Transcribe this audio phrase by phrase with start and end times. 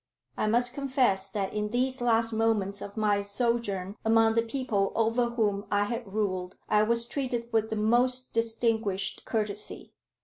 [0.35, 5.29] I must confess that in these last moments of my sojourn among the people over
[5.29, 9.93] whom I had ruled, I was treated with the most distinguished courtesy.